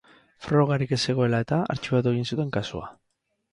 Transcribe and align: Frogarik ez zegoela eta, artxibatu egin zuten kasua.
Frogarik 0.45 0.93
ez 0.97 0.99
zegoela 1.13 1.43
eta, 1.45 1.61
artxibatu 1.75 2.15
egin 2.17 2.27
zuten 2.33 2.53
kasua. 2.59 2.93